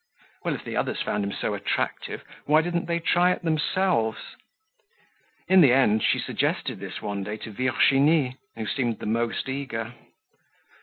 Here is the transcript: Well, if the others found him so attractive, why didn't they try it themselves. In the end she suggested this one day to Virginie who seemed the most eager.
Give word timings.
Well, 0.43 0.55
if 0.55 0.63
the 0.63 0.75
others 0.75 0.99
found 1.03 1.23
him 1.23 1.31
so 1.31 1.53
attractive, 1.53 2.23
why 2.47 2.63
didn't 2.63 2.87
they 2.87 2.99
try 2.99 3.33
it 3.33 3.43
themselves. 3.43 4.17
In 5.47 5.61
the 5.61 5.73
end 5.73 6.01
she 6.01 6.17
suggested 6.17 6.79
this 6.79 7.03
one 7.03 7.23
day 7.23 7.37
to 7.37 7.51
Virginie 7.51 8.37
who 8.55 8.65
seemed 8.65 8.97
the 8.97 9.05
most 9.05 9.47
eager. 9.47 9.93